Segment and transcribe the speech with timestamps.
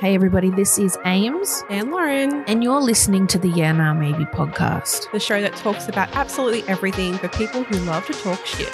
[0.00, 4.24] Hey, everybody, this is Ames, and Lauren, and you're listening to the Yeh Nah Maybe
[4.24, 5.10] podcast.
[5.12, 8.72] the show that talks about absolutely everything for people who love to talk shit.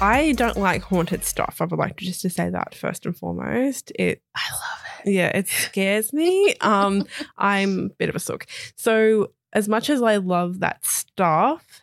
[0.00, 1.58] I don't like haunted stuff.
[1.60, 3.92] I would like to just to say that first and foremost.
[3.94, 5.12] It I love it.
[5.12, 6.54] yeah, it scares me.
[6.60, 7.04] Um,
[7.38, 8.46] I'm a bit of a sook.
[8.76, 11.82] So as much as I love that stuff,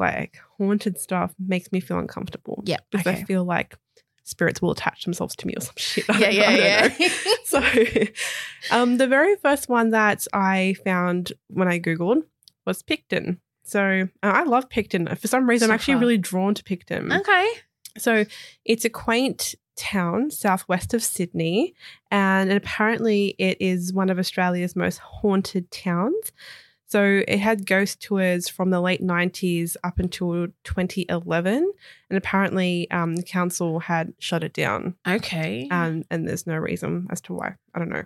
[0.00, 2.62] like haunted stuff makes me feel uncomfortable.
[2.66, 3.20] Yeah, Because okay.
[3.20, 3.76] I feel like
[4.24, 6.04] spirits will attach themselves to me or some shit.
[6.10, 7.08] I Yeah, don't- yeah, yeah.
[7.08, 7.14] know.
[7.44, 7.60] So
[8.70, 12.22] um the very first one that I found when I Googled
[12.66, 13.40] was Picton.
[13.64, 15.06] So uh, I love Picton.
[15.16, 16.00] For some reason, So I'm actually far.
[16.00, 17.12] really drawn to Picton.
[17.12, 17.48] okay.
[17.98, 18.24] So
[18.64, 21.74] it's a quaint town southwest of Sydney,
[22.10, 26.30] and apparently it is one of Australia's most haunted towns.
[26.90, 31.72] So it had ghost tours from the late 90s up until 2011,
[32.10, 35.68] and apparently um, the council had shut it down, Okay.
[35.70, 37.54] and, and there's no reason as to why.
[37.74, 38.02] I don't know.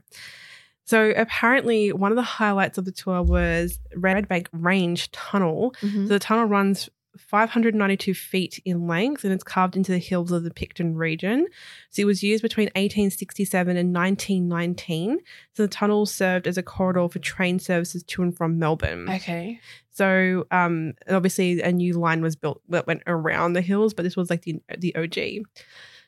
[0.85, 6.03] So apparently, one of the highlights of the tour was Red Bank Range Tunnel, Mhm.
[6.07, 10.45] so the tunnel runs 592 feet in length and it's carved into the hills of
[10.45, 11.47] the Picton region.
[11.91, 15.19] So it was used between 1867 and 1919.
[15.53, 19.09] So the tunnel served as a corridor for train services to and from Melbourne.
[19.09, 19.61] Okay.
[19.91, 24.17] So um, obviously a new line was built that went around the hills, but this
[24.17, 25.47] was like the the OG.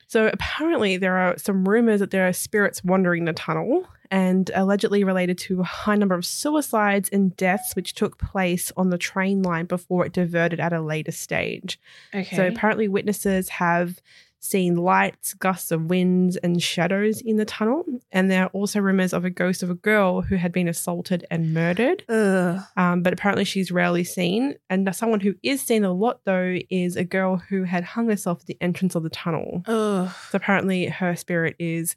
[0.08, 5.04] So apparently there are some rumors that there are spirits wandering the tunnel and allegedly
[5.04, 9.42] related to a high number of suicides and deaths which took place on the train
[9.42, 11.80] line before it diverted at a later stage.
[12.14, 12.36] Okay.
[12.36, 14.00] So apparently witnesses have
[14.38, 19.12] seen lights, gusts of winds and shadows in the tunnel and there are also rumors
[19.12, 22.60] of a ghost of a girl who had been assaulted and murdered Ugh.
[22.76, 24.54] um, but apparently she's rarely seen.
[24.70, 28.40] And someone who is seen a lot, though, is a girl who had hung herself
[28.40, 29.62] at the entrance of the tunnel.
[29.66, 30.10] Ugh.
[30.30, 31.96] So apparently her spirit is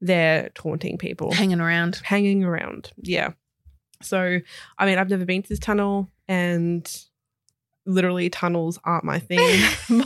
[0.00, 2.00] there taunting people, Hanging around.
[2.04, 2.90] hanging around.
[3.02, 3.30] Yeah.
[4.02, 4.40] So,
[4.78, 6.90] I mean, I've never been to this tunnel, and
[7.86, 9.38] literally tunnels aren't my thing.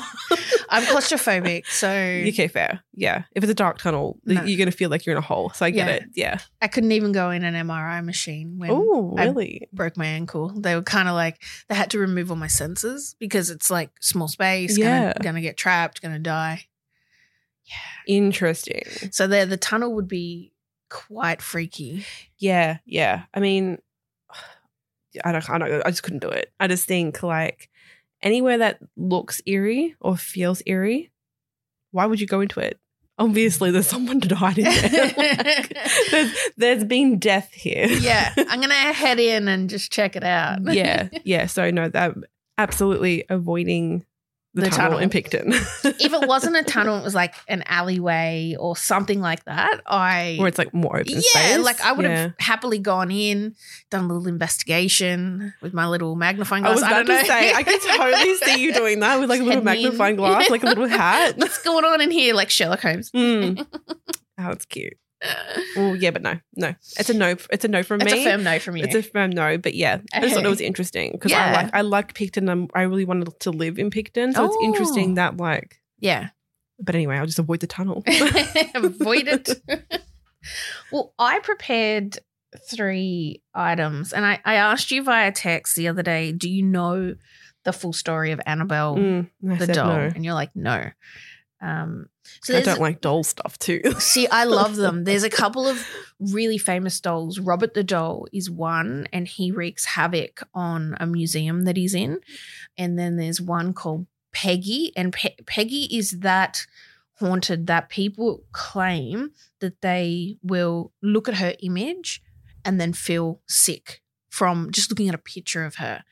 [0.70, 2.80] I'm claustrophobic, so okay, fair.
[2.94, 3.24] Yeah.
[3.36, 4.42] If it's a dark tunnel, No.
[4.42, 5.50] you're going to feel like you're in a hole.
[5.50, 5.94] So I get Yeah.
[5.94, 6.04] it.
[6.14, 6.38] Yeah.
[6.60, 9.68] I couldn't even go in an MRI machine when Oh, I- really?
[9.72, 10.48] broke my ankle.
[10.58, 13.90] They were kind of like they had to remove all my senses because it's like
[14.00, 14.76] small space.
[14.76, 15.12] Yeah.
[15.12, 16.02] Gonna, gonna get trapped.
[16.02, 16.64] Gonna die.
[18.06, 18.82] Interesting.
[19.10, 20.52] So there, the tunnel would be
[20.90, 22.04] quite freaky.
[22.38, 23.24] Yeah, yeah.
[23.32, 23.78] I mean,
[25.24, 26.52] I don't, I don't, I just couldn't do it.
[26.58, 27.70] I just think like
[28.22, 31.12] anywhere that looks eerie or feels eerie,
[31.92, 32.78] why would you go into it?
[33.16, 35.14] Obviously, there's someone died in there.
[35.36, 35.76] Like,
[36.10, 37.86] there's, there's been death here.
[37.86, 40.58] yeah, I'm gonna head in and just check it out.
[40.74, 41.46] yeah, yeah.
[41.46, 42.14] So no, that
[42.58, 44.04] absolutely avoiding
[44.54, 44.98] the, The tunnel, tunnel.
[45.00, 45.52] in Picton.
[45.52, 49.80] if it wasn't a tunnel, it was like an alleyway or something like that.
[49.86, 51.58] I or it's like more open yeah, space.
[51.64, 52.16] like I would Yeah.
[52.22, 53.54] have happily gone in,
[53.90, 56.70] done a little investigation with my little magnifying glass.
[56.70, 57.28] I was about don't to know.
[57.28, 59.64] say, I could totally see you doing that with like a little in.
[59.64, 61.36] magnifying glass, like a little hat.
[61.36, 62.34] What's going on in here?
[62.34, 63.10] Like Sherlock Holmes.
[63.10, 63.66] Mm.
[64.38, 64.94] Oh, it's cute.
[65.76, 66.74] Well, yeah, but no, no.
[66.98, 67.34] It's a no.
[67.50, 68.18] It's a no from It's me.
[68.18, 68.84] It's a firm no from you.
[68.84, 69.58] It's a firm no.
[69.58, 71.46] But yeah, I just thought it was interesting because Yeah.
[71.46, 72.48] I like I like Picton.
[72.48, 74.64] And I really wanted to live in Picton, so it's Oh.
[74.64, 75.80] interesting that like.
[75.98, 76.28] yeah.
[76.78, 78.02] But anyway, I'll just avoid the tunnel.
[78.74, 79.48] Avoid it.
[80.92, 82.18] well, I prepared
[82.70, 87.14] three items and I, I asked you via text the other day, do you know
[87.64, 89.86] the full story of Annabelle Mm, the doll?
[89.86, 90.00] no.
[90.14, 90.90] And you're like, no.
[91.64, 92.06] Um
[92.42, 93.80] so I don't like doll stuff too.
[93.98, 95.04] See, I love them.
[95.04, 95.86] There's a couple of
[96.20, 97.38] really famous dolls.
[97.38, 102.20] Robert the doll is one, and he wreaks havoc on a museum that he's in.
[102.76, 106.66] And then there's one called Peggy, and Pe- Peggy is that
[107.18, 112.22] haunted that people claim that they will look at her image
[112.64, 116.02] and then feel sick from just looking at a picture of her.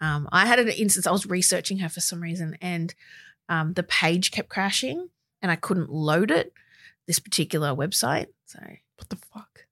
[0.00, 2.94] Um, I had an instance, I was researching her for some reason, and
[3.48, 5.08] um, the page kept crashing
[5.42, 6.52] and I couldn't load it,
[7.06, 8.26] this particular website.
[8.46, 8.58] So
[8.96, 9.64] what the fuck?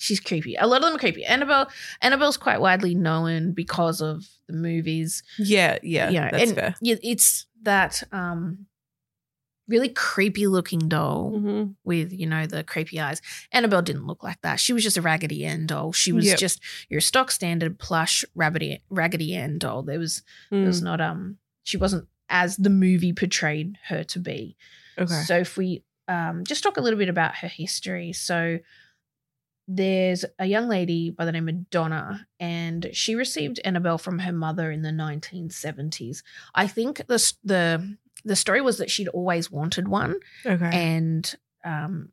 [0.00, 0.54] she's creepy.
[0.54, 1.24] A lot of them are creepy.
[1.24, 1.68] Annabelle
[2.00, 5.24] Annabelle's quite widely known because of the movies.
[5.40, 6.74] Yeah, yeah, You know, that's fair.
[6.80, 8.66] yeah, it's that um
[9.66, 11.74] really creepy looking doll Mhm.
[11.84, 13.20] with, you know, the creepy eyes.
[13.52, 14.60] Annabelle didn't look like that.
[14.60, 15.92] She was just a Raggedy Ann doll.
[15.92, 16.38] She was Yep.
[16.38, 19.82] just your stock standard plush Raggedy Raggedy Ann doll.
[19.82, 24.18] There was there was Mm, not um she wasn't as the movie portrayed her to
[24.18, 24.56] be.
[24.98, 25.12] okay.
[25.26, 28.12] So if we um, just talk a little bit about her history.
[28.14, 28.58] So
[29.70, 34.32] there's a young lady by the name of Donna, and she received Annabelle from her
[34.32, 36.22] mother in the 1970s.
[36.54, 40.16] I think the the the story was that she'd always wanted one,
[40.46, 40.70] Okay.
[40.72, 41.34] and
[41.64, 42.10] um,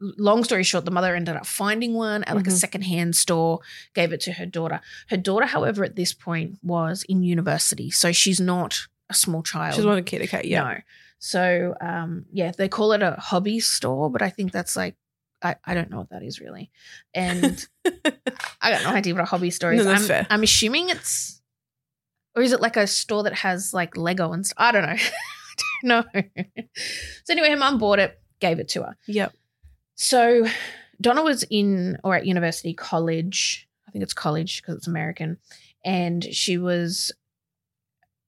[0.00, 2.58] long story short, the mother ended up finding one at like a Mhm.
[2.60, 3.60] secondhand store,
[3.94, 4.80] gave it to her daughter.
[5.08, 9.74] Her daughter, however, at this point was in university, so she's not a small child.
[9.74, 10.22] She's not a kid.
[10.22, 10.42] Okay.
[10.44, 10.62] Yeah.
[10.62, 10.76] No.
[11.18, 14.96] So um, yeah, they call it a hobby store, but I think that's like
[15.42, 16.70] I, I don't know what that is really.
[17.14, 17.66] And
[18.60, 19.78] I got no idea what a hobby store is.
[19.78, 20.26] No, that's I'm, fair.
[20.30, 21.40] I'm assuming it's
[22.34, 24.56] or is it like a store that has like Lego and stuff?
[24.58, 24.88] I don't know.
[25.84, 26.64] I don't know.
[27.24, 28.96] so anyway, her mum bought it, gave it to her.
[29.06, 29.32] Yep.
[29.94, 30.46] So
[31.00, 33.68] Donna was in or at university college.
[33.88, 35.38] I think it's college because it's American.
[35.84, 37.12] And she was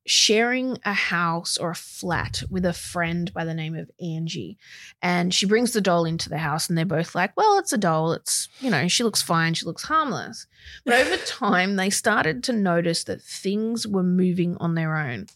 [0.09, 4.57] sharing a house or a flat with a friend by the name of Angie.
[5.03, 7.79] And she brings the doll into the house and they're both like, well, it's a
[7.79, 8.13] doll.
[8.13, 9.55] It's, you know, she looks fine.
[9.55, 10.47] She looks harmless.
[10.85, 15.27] But over time, they started to notice that things were moving on their own.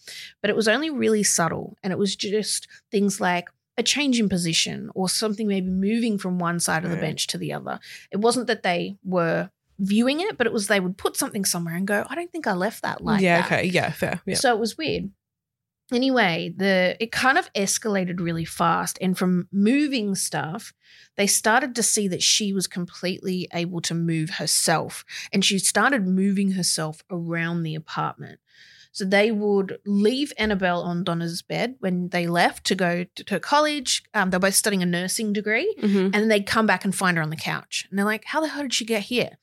[0.41, 1.77] But it was only really subtle.
[1.83, 6.39] And it was just things like a change in position or something maybe moving from
[6.39, 7.81] one side of the bench to the other.
[8.11, 9.51] It wasn't that they were
[9.83, 12.47] viewing it, but it was they would put something somewhere and go, I don't think
[12.47, 13.43] I left that like yeah.
[13.43, 13.47] that.
[13.47, 13.65] Okay.
[13.67, 13.91] Yeah.
[13.91, 14.21] Fair.
[14.25, 14.37] Yeah.
[14.37, 15.11] So it was weird.
[15.93, 20.73] Anyway, the it kind of escalated really fast, and from moving stuff,
[21.19, 26.07] they started to see that she was completely able to move herself, and she started
[26.07, 28.39] moving herself around the apartment.
[28.93, 33.41] So they would leave Annabelle on Donna's bed when they left to go to, to
[33.41, 34.03] college.
[34.15, 36.05] Um, they're both studying a nursing degree, Mhm.
[36.07, 37.87] and then they'd come back and find her on the couch.
[37.91, 39.39] And they're like, how the hell did she get here?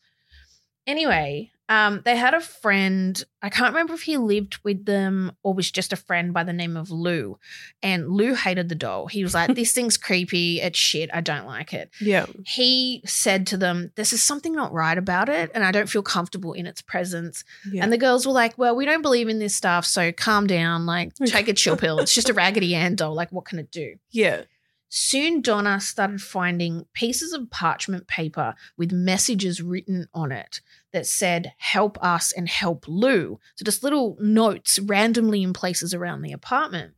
[0.88, 3.24] Anyway, um, they had a friend.
[3.44, 6.52] I can't remember if he lived with them or was just a friend by the
[6.52, 7.38] name of Lou.
[7.84, 9.06] And Lou hated the doll.
[9.06, 10.62] He was like, this thing's creepy.
[10.62, 11.12] It's shit.
[11.14, 11.92] I don't like it.
[12.02, 12.26] Yeah.
[12.44, 15.52] He said to them, This is something not right about it.
[15.54, 17.44] And I don't feel comfortable in its presence.
[17.72, 17.84] Yeah.
[17.84, 19.86] And the girls were like, Well, we don't believe in this stuff.
[19.86, 20.88] So calm down.
[20.88, 22.00] Like, take a chill pill.
[22.00, 23.14] It's just a Raggedy Ann doll.
[23.14, 23.96] Like, what can it do?
[24.10, 24.42] yeah.
[24.90, 31.54] Soon, Donna started finding pieces of parchment paper with messages written on it that said,
[31.58, 33.40] Help us and help Lou.
[33.56, 36.96] So, just little notes randomly in places around the apartment.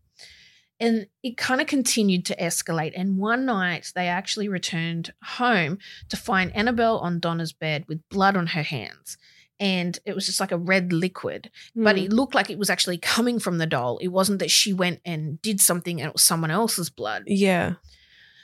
[0.79, 2.93] And it kind of continued to escalate.
[2.95, 5.77] And one night, they actually returned home
[6.09, 9.17] to find Annabelle on Donna's bed with blood on her hands.
[9.61, 12.03] And it was just like a red liquid but Mm.
[12.05, 13.97] it looked like it was actually coming from the doll.
[13.99, 17.23] It wasn't that she went and did something and it was someone else's blood.
[17.27, 17.75] Yeah.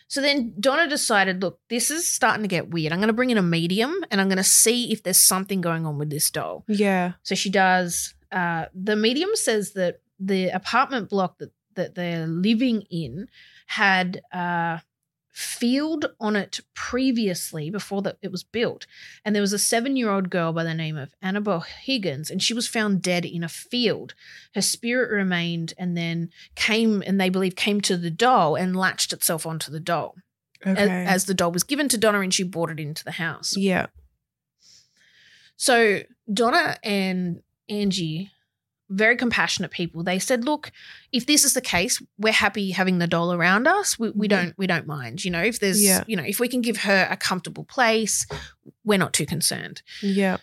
[0.09, 2.93] So then Donna decided, look, this is starting to get weird.
[2.93, 5.59] I'm going to bring in a medium and I'm going to see if there's something
[5.59, 6.63] going on with this doll.
[6.69, 7.13] Yeah.
[7.23, 8.13] So she does.
[8.31, 13.27] Uh, the medium says that the apartment block that, that they're living in
[13.65, 14.81] had a
[15.39, 18.87] field on it previously before that it was built.
[19.23, 22.41] And there was a seven year old girl by the name of Annabelle Higgins, and
[22.41, 24.15] she was found dead in a field.
[24.55, 29.13] Her spirit remained and then came, and they believe came to the doll and latched
[29.13, 30.15] itself onto the doll
[30.65, 31.05] Okay.
[31.05, 33.55] as the doll was given to Donna and she brought it into the house.
[33.55, 33.85] yeah.
[35.55, 36.01] So
[36.31, 38.31] Donna and Angie,
[38.89, 40.71] very compassionate people, they said, "Look,
[41.11, 43.99] if this is the case, we're happy having the doll around us.
[43.99, 44.45] We, we mm-hmm.
[44.45, 45.25] don't we don't mind.
[45.25, 46.03] You know, if there's Yeah.
[46.07, 48.25] you know if we can give her a comfortable place,
[48.83, 50.37] we're not too concerned." Yeah.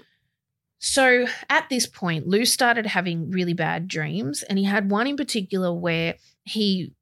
[0.78, 5.16] So at this point, Lou started having really bad dreams, and he had one in
[5.16, 6.92] particular where he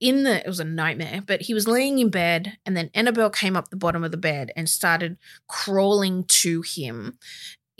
[0.00, 3.30] in the it was a nightmare, but he was laying in bed, and then Annabelle
[3.30, 5.18] came up the bottom of the bed and started
[5.48, 7.18] crawling to him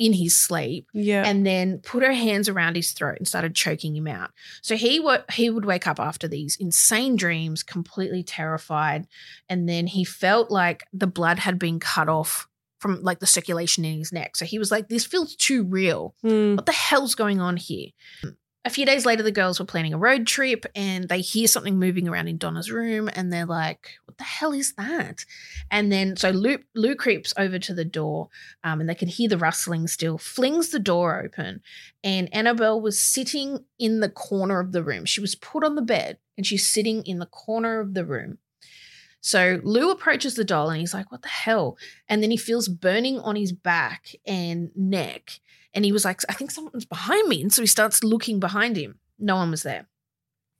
[0.00, 1.22] in his sleep, Yeah.
[1.26, 4.30] and then put her hands around his throat and started choking him out.
[4.62, 9.06] So he wa- he would wake up after these insane dreams, completely terrified,
[9.48, 13.84] and then he felt like the blood had been cut off from like the circulation
[13.84, 14.36] in his neck.
[14.36, 16.14] So he was like, "This feels too real.
[16.24, 16.56] Mm.
[16.56, 17.88] What the hell's going on here?"
[18.62, 21.78] A few days later, the girls were planning a road trip and they hear something
[21.78, 25.24] moving around in Donna's room and they're like, what the hell is that?
[25.70, 28.28] And then, so Lou, creeps over to the door
[28.62, 31.62] um, and they can hear the rustling still, flings the door open.
[32.04, 35.06] And Annabelle was sitting in the corner of the room.
[35.06, 38.36] She was put on the bed and she's sitting in the corner of the room.
[39.22, 41.78] So Lou approaches the doll and he's like, what the hell?
[42.08, 45.40] And then he feels burning on his back and neck.
[45.74, 47.42] And he was like, I think someone's behind me.
[47.42, 48.98] And so he starts looking behind him.
[49.18, 49.86] No one was there.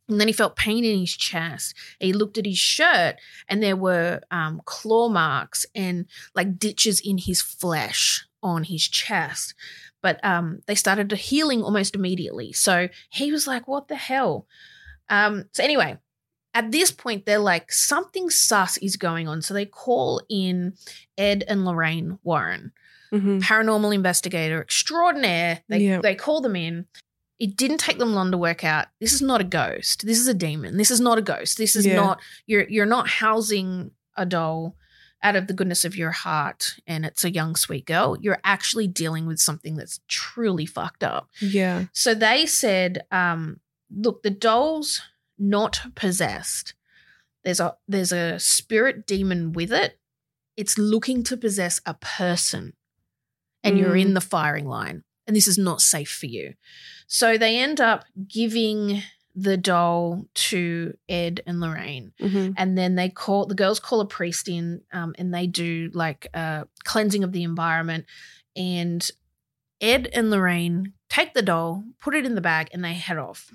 [0.09, 1.75] And then he felt pain in his chest.
[2.01, 3.17] He looked at his shirt
[3.49, 9.55] and there were um, claw marks and like ditches in his flesh on his chest.
[10.03, 12.53] But um, they started healing almost immediately.
[12.53, 14.47] So he was like, what the hell?
[15.09, 15.99] Um, so anyway,
[16.55, 19.43] at this point, they're like, something sus is going on.
[19.43, 20.75] So they call in
[21.17, 22.73] Ed and Lorraine Warren,
[23.13, 23.41] Mhm.
[23.43, 25.63] paranormal investigator extraordinaire.
[25.69, 26.01] They, Yeah.
[26.01, 26.87] they call them in.
[27.39, 30.05] It didn't take them long to work out this is not a ghost.
[30.07, 30.77] This is a demon.
[30.77, 31.57] This is not a ghost.
[31.57, 31.97] This is Yeah.
[31.97, 34.77] not you're you're not housing a doll
[35.23, 38.17] out of the goodness of your heart and it's a young sweet girl.
[38.21, 41.29] You're actually dealing with something that's truly fucked up.
[41.41, 41.87] Yeah.
[41.93, 43.61] So they said, um,
[43.95, 45.01] look, the doll's
[45.39, 46.75] not possessed.
[47.45, 49.99] There's a there's a spirit demon with it.
[50.59, 52.75] It's looking to possess a person.
[53.63, 54.01] And you're Mm.
[54.03, 55.05] in the firing line.
[55.27, 56.55] And this is not safe for you.
[57.07, 59.03] So they end up giving
[59.37, 64.07] the doll to Ed and Lorraine hmm and then they call the girls call a
[64.07, 68.07] priest in um, and they do like a cleansing of the environment
[68.57, 69.09] and
[69.81, 73.53] ed and lorraine take the doll put it in the bag and they head off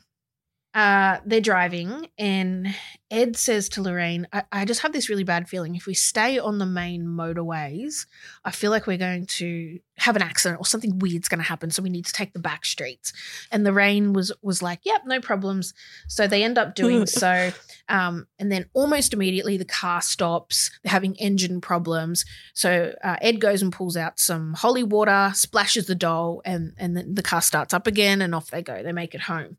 [0.76, 2.76] uh, they're driving and
[3.10, 6.38] ed says to lorraine I, I just have this really bad feeling if we stay
[6.38, 8.08] on the main motorways
[8.44, 11.72] i feel like we're going to have an accident or something weird's going to happen
[11.72, 13.14] so we need to take the back streets
[13.52, 15.74] and lorraine was was like yep no problems
[16.08, 17.52] so they end up doing so
[17.88, 20.72] um, and then almost immediately the car stops.
[20.84, 22.26] They're having engine problems.
[22.54, 26.98] So uh, Ed goes and pulls out some holy water, splashes the doll, and and
[26.98, 28.82] then the car starts up again, and off they go.
[28.82, 29.58] They make it home.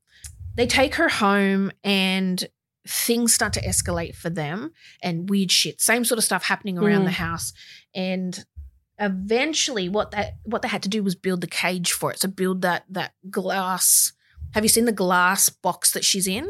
[0.57, 2.45] They take her home, and
[2.89, 4.73] things start to escalate for them,
[5.03, 5.81] and weird shit.
[5.81, 7.07] Same sort of stuff happening around Mm.
[7.07, 7.53] the house,
[7.95, 8.45] and
[8.99, 12.19] eventually, what that what they had to do was build the cage for it.
[12.21, 14.13] So build that that glass.
[14.55, 16.49] Have you seen the glass box that she's in?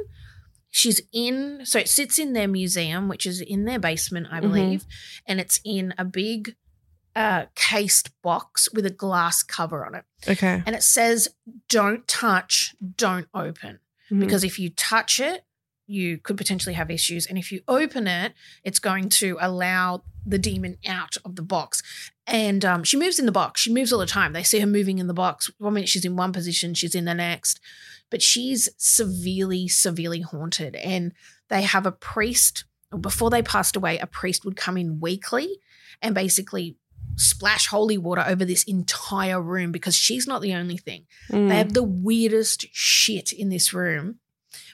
[0.70, 4.42] She's in, so it sits in their museum, which is in their basement, I Mhm.
[4.42, 4.86] believe,
[5.26, 6.54] and it's in a big
[7.14, 10.04] uh, cased box with a glass cover on it.
[10.28, 10.62] Okay.
[10.66, 11.28] And it says,
[11.66, 13.78] don't touch, don't open.
[14.10, 14.20] Mhm.
[14.20, 15.44] Because if you touch it,
[15.86, 17.26] you could potentially have issues.
[17.26, 18.32] And if you open it,
[18.64, 21.80] it's going to allow the demon out of the box.
[22.26, 23.60] And um, she moves in the box.
[23.60, 24.32] She moves all the time.
[24.32, 25.48] They see her moving in the box.
[25.58, 27.60] One minute she's in one position, she's in the next.
[28.10, 30.74] But she's severely, severely haunted.
[30.76, 31.12] And
[31.48, 32.64] they have a priest,
[33.00, 35.60] before they passed away, a priest would come in weekly
[36.02, 36.76] and basically
[37.16, 41.06] splash holy water over this entire room because she's not the only thing.
[41.30, 41.48] Mm.
[41.48, 44.20] They have the weirdest shit in this room.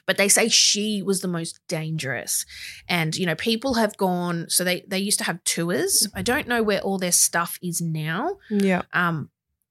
[0.05, 2.45] But they say she was the most dangerous.
[2.89, 6.09] And, you know, people have gone, so they, they used to have tours.
[6.13, 8.37] I don't know where all their stuff is now.
[8.49, 8.81] yeah.
[8.91, 9.29] Um,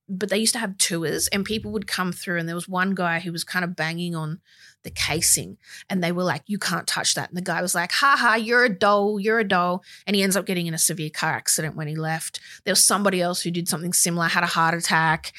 [0.09, 2.95] but they used to have tours and people would come through and there was one
[2.95, 4.41] guy who was kind of banging on
[4.83, 5.57] the casing
[5.89, 8.35] and they were like you can't touch that and the guy was like ha ha
[8.35, 11.33] you're a doll you're a doll and he ends up getting in a severe car
[11.33, 14.75] accident when he left there was somebody else who did something similar had a heart
[14.75, 15.33] attack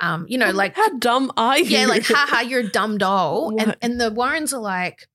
[0.00, 1.64] um you know like how dumb are you?
[1.64, 5.08] yeah like haha you're a dumb doll and and the warrens are like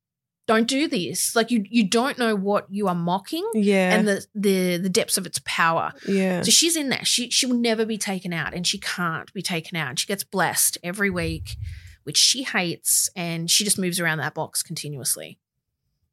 [0.46, 3.96] don't do this like you you don't know what you are mocking yeah.
[3.96, 6.42] and the the the depths of its power yeah.
[6.42, 7.04] so she's in there.
[7.04, 9.90] She she will never be taken out, and she can't be taken out.
[9.90, 11.58] And she gets blessed every week,
[12.04, 15.38] which she hates, and she just moves around that box continuously.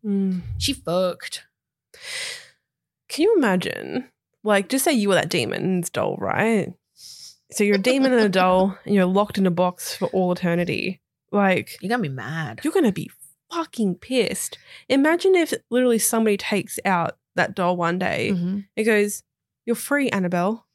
[0.04, 0.40] Mm.
[0.59, 1.44] She fucked.
[3.09, 4.09] Can you imagine?
[4.42, 6.73] Like, just say you were that demon's doll, right?
[7.52, 10.32] So you're a demon and a doll, and you're locked in a box for all
[10.32, 11.00] eternity.
[11.32, 12.61] Like, You're gonna be mad.
[12.64, 13.11] you're gonna be
[13.52, 14.59] fucking pissed.
[14.88, 18.30] Imagine if literally somebody takes out that doll one day.
[18.32, 18.66] Mhm.
[18.76, 19.23] It goes,
[19.66, 20.66] "You're free, Annabelle."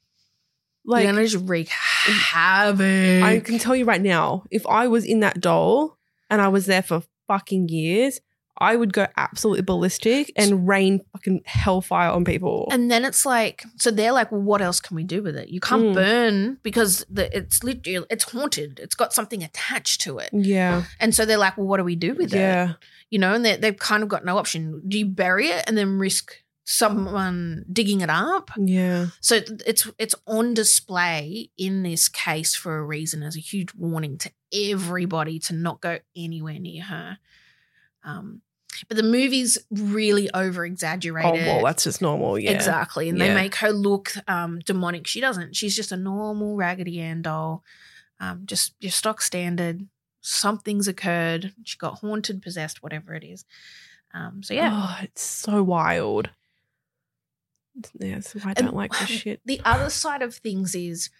[0.86, 3.22] Like, You're gonna just wreak havoc.
[3.22, 5.98] I can tell you right now, if I was in that doll
[6.30, 8.20] and I was there for fucking years,
[8.58, 12.68] I would go absolutely ballistic and rain fucking hellfire on people.
[12.70, 15.50] and then it's like, so they're like, well, what else can we do with it?
[15.50, 15.94] You can't Mm.
[15.94, 18.80] burn because the, it's literally it's haunted.
[18.82, 21.96] It's got something attached to it, yeah, and so they're like, well, what do we
[21.96, 22.38] do with it?
[22.38, 22.74] yeah,
[23.10, 24.80] you know, and they, they've kind of got no option.
[24.88, 26.32] Do you bury it and then risk
[26.66, 28.50] someone digging it up?
[28.58, 29.06] yeah.
[29.20, 34.18] So it's it's on display in this case for a reason as a huge warning
[34.18, 37.18] to everybody to not go anywhere near her.
[38.04, 38.42] Um,
[38.88, 41.46] but the movie's really over Oh exaggerated.
[41.46, 42.38] well, that's just normal.
[42.38, 43.08] Yeah, Exactly.
[43.08, 45.06] And they make her look um, demonic.
[45.06, 45.56] She doesn't.
[45.56, 47.62] She's just a normal Raggedy Ann doll.
[48.20, 49.88] Um, just your stock standard.
[50.20, 51.54] Something's occurred.
[51.64, 53.44] She got haunted, possessed, whatever it is.
[54.12, 54.70] Um, so yeah.
[54.72, 56.30] Oh, it's so wild.
[57.98, 59.40] Yeah, that's why I don't like this shit.
[59.44, 61.10] The other side of things is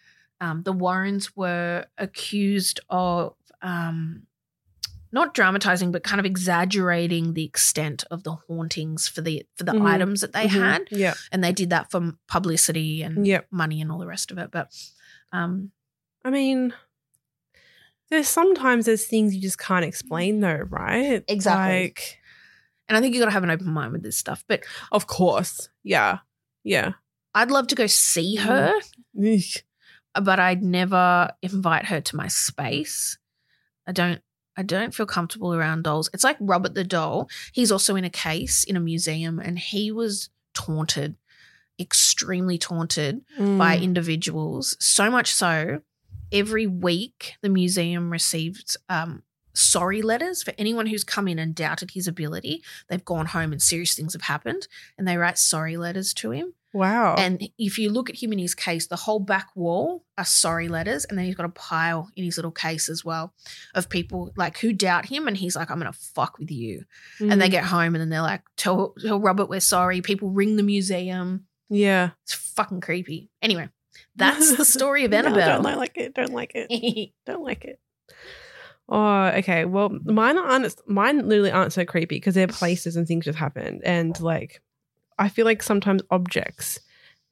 [0.41, 4.23] um, the Warrens were accused of um,
[5.13, 9.73] not dramatizing, but kind of exaggerating the extent of the hauntings for the for the
[9.73, 9.87] Mhm.
[9.87, 10.61] items that they Mhm.
[10.61, 13.47] had, Yeah, and they did that for publicity and Yep.
[13.51, 14.51] money and all the rest of it.
[14.51, 14.73] But
[15.33, 15.73] um,
[16.25, 16.75] I mean,
[18.11, 21.25] there's sometimes there's things you just can't explain, though, right?
[21.29, 21.83] Exactly.
[21.85, 22.19] Like,
[22.89, 24.45] And I think you got to have an open mind with this stuff.
[24.47, 25.71] But Of course.
[25.83, 26.19] Yeah.
[26.67, 26.93] Yeah.
[27.35, 28.73] I'd love to go see her,
[30.21, 33.19] but I'd never invite her to my space.
[33.87, 34.21] I don't.
[34.59, 36.09] I don't feel comfortable around dolls.
[36.15, 37.29] It's like Robert the doll.
[37.53, 41.15] He's also in a case in a museum, and he was taunted,
[41.79, 43.83] extremely taunted by Mm.
[43.83, 44.75] individuals.
[44.81, 45.83] So much so,
[46.33, 49.23] every week the museum received um,
[49.57, 52.63] sorry letters for anyone who's come in and doubted his ability.
[52.89, 56.55] They've gone home and serious things have happened, and they write sorry letters to him.
[56.73, 57.15] Wow.
[57.17, 60.69] And if you look at him in his case, the whole back wall are sorry
[60.69, 63.33] letters, and then he's got a pile in his little case as well
[63.75, 66.85] of people like who doubt him, and he's like, "I'm gonna fuck with you."
[67.19, 67.53] And they Mm.
[67.53, 71.47] get home, and then they're like, "Tell, tell Robert we're sorry." People ring the museum.
[71.71, 72.11] Yeah.
[72.25, 73.31] It's fucking creepy.
[73.41, 73.71] Anyway,
[74.15, 76.13] that's the story of No, don't like it.
[76.15, 77.11] Don't like it.
[77.27, 77.81] Don't like it.
[78.89, 79.65] Oh, okay.
[79.65, 80.75] Well, mine aren't.
[80.89, 84.63] Mine literally aren't so creepy because they're places and things just happen, and like,
[85.19, 86.79] I feel like sometimes objects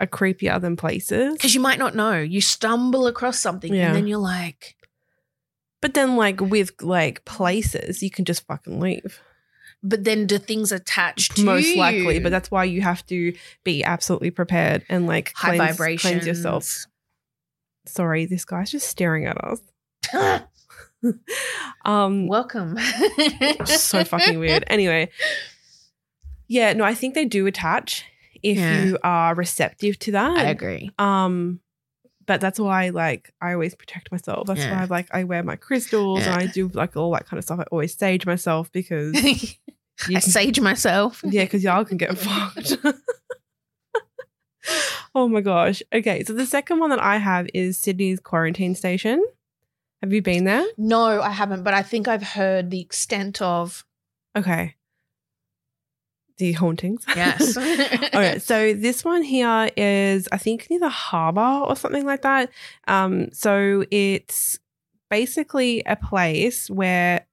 [0.00, 1.34] are creepier than places.
[1.34, 2.18] Because you might not know.
[2.18, 3.86] You stumble across something, Yeah.
[3.88, 4.74] and then you're like,
[5.80, 9.20] But then, like with like places, you can just fucking leave.
[9.84, 12.20] but then do things attach to Most likely, you?
[12.20, 13.32] but that's why you have to
[13.62, 16.00] be absolutely prepared and like high cleanse, vibrations.
[16.10, 16.86] cleanse yourself.
[17.86, 19.60] Sorry, this guy's just staring at us.
[21.84, 22.76] um, Welcome.
[23.66, 24.64] so fucking weird.
[24.68, 25.10] Anyway,
[26.48, 28.04] yeah, no, I think they do attach
[28.42, 28.84] if Yeah.
[28.84, 30.36] you are receptive to that.
[30.38, 30.90] I agree.
[30.98, 31.60] Um,
[32.26, 34.46] but that's why, like, I always protect myself.
[34.46, 34.78] That's Yeah.
[34.80, 37.60] why, like, I wear my crystals and I do like all that kind of stuff.
[37.60, 39.14] I always sage myself because
[40.08, 41.22] I sage myself.
[41.24, 42.76] yeah, because y'all can get fucked.
[45.14, 45.82] oh my gosh.
[45.92, 49.24] Okay, so the second one that I have is Sydney's quarantine station.
[50.04, 50.66] Have you been there?
[50.76, 53.86] No, I haven't, but I think I've heard the extent of
[54.36, 54.74] Okay.
[56.36, 57.04] The hauntings.
[57.16, 57.56] yes.
[58.14, 62.50] okay, so this one here is I think near the harbour or something like that.
[62.86, 64.58] Um, so it's
[65.08, 67.26] basically a place where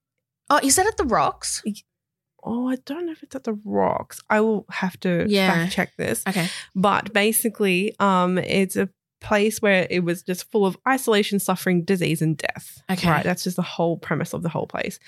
[0.50, 1.62] Oh, is that at the rocks?
[2.44, 4.22] oh, I don't know if it's at the rocks.
[4.30, 5.48] I will have to Yeah.
[5.52, 6.24] fact check this.
[6.26, 6.48] Okay.
[6.74, 8.88] But basically, um, it's a
[9.22, 12.82] place where it was just full of isolation, suffering, disease, and death.
[12.90, 13.10] Okay.
[13.10, 13.24] Right.
[13.24, 15.00] That's just the whole premise of the whole place.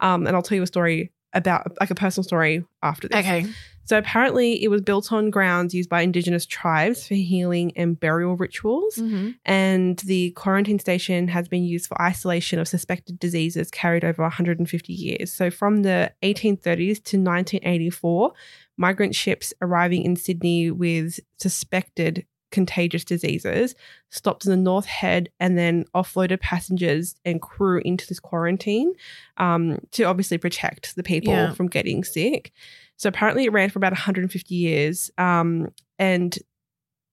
[0.00, 3.18] Um, and I'll tell you a story about like a personal story after this.
[3.18, 3.46] Okay.
[3.84, 8.36] So apparently, it was built on grounds used by indigenous tribes for healing and burial
[8.36, 8.94] rituals.
[8.96, 9.34] Mhm.
[9.44, 14.92] And the quarantine station has been used for isolation of suspected diseases carried over 150
[14.92, 15.32] years.
[15.32, 18.32] So from the 1830s to 1984,
[18.76, 23.74] migrant ships arriving in Sydney with suspected contagious diseases
[24.10, 28.92] stopped in the North Head and then offloaded passengers and crew into this quarantine
[29.36, 31.52] um, to obviously protect the people Yeah.
[31.54, 32.52] from getting sick.
[32.96, 35.10] So apparently it ran for about 150 years.
[35.16, 36.36] Um, and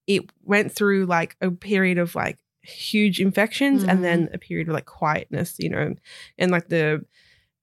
[0.08, 3.90] it went through like a period of like huge infections Mhm.
[3.90, 5.94] and then a period of like quietness, you know,
[6.38, 7.06] and like the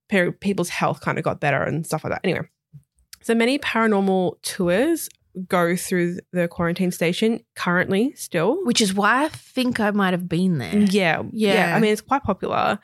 [0.09, 2.21] per- people's health kind of got better and stuff like that.
[2.25, 2.47] Anyway,
[3.23, 5.09] so many paranormal tours
[5.49, 8.65] go through the quarantine station currently still.
[8.65, 10.77] Which is why I think I might have been there.
[10.77, 11.55] Yeah, yeah.
[11.55, 11.77] Yeah.
[11.77, 12.79] I mean, it's quite popular.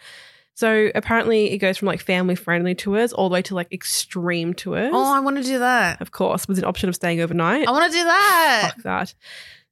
[0.55, 4.53] So apparently, it goes from like family friendly tours all the way to like extreme
[4.53, 4.91] tours.
[4.93, 6.01] Oh, I want to do that.
[6.03, 7.67] of course, with an option of staying overnight.
[7.67, 8.73] I want to do that.
[8.75, 9.15] Fuck that.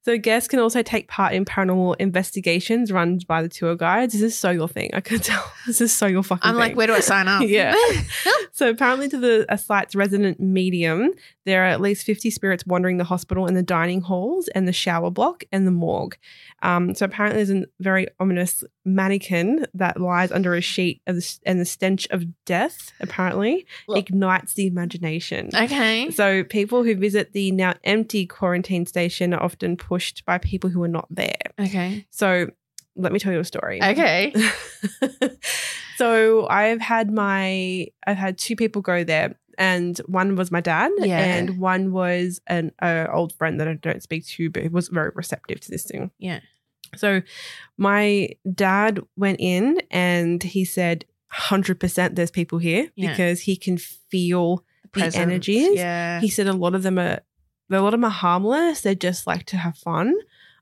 [0.02, 4.14] So guests can also take part in paranormal investigations run by the tour guides.
[4.14, 4.88] This is so your thing.
[4.94, 5.44] I can tell.
[5.66, 7.42] This is so your fucking I'm like, where do I sign up?
[7.46, 7.74] Yeah.
[8.52, 11.12] So apparently, to the a site's resident medium,
[11.48, 14.72] there are at least fifty spirits wandering the hospital and the dining halls and the
[14.72, 16.16] shower block and the morgue.
[16.62, 21.38] Um, so apparently, there's a very ominous mannequin that lies under a sheet of the,
[21.44, 22.92] and the stench of death.
[23.00, 23.98] Apparently, Look.
[23.98, 25.50] ignites the imagination.
[25.54, 26.10] okay.
[26.10, 30.82] So people who visit the now empty quarantine station are often pushed by people who
[30.82, 31.36] are not there.
[31.58, 32.06] Okay.
[32.10, 32.48] So
[32.98, 33.82] let me tell you a story.
[33.82, 34.34] Okay.
[35.96, 40.92] so I've had my I've had two people go there and one was my dad
[40.98, 41.18] Yeah.
[41.18, 45.10] and one was an uh, old friend that I don't speak to but was very
[45.14, 46.10] receptive to this thing.
[46.18, 46.40] Yeah.
[46.96, 47.20] So
[47.76, 53.10] my dad went in and he said 100% there's people here Yeah.
[53.10, 55.74] because he can feel the energies.
[55.74, 56.20] Yeah.
[56.20, 57.20] He said a lot of them are
[57.70, 58.80] a lot of them are harmless.
[58.80, 60.14] They just like to have fun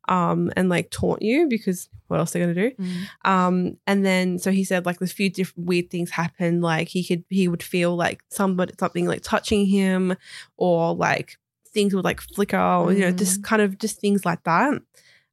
[0.08, 2.76] um, and like taunt you because what else are they gonna do?
[2.76, 3.30] Mm.
[3.30, 6.62] Um, and then so he said like a few different weird things happened.
[6.62, 10.16] Like he could he would feel like somebody something like touching him,
[10.56, 11.36] or like
[11.68, 14.80] things would like flicker, or you know, just kind of just things like that.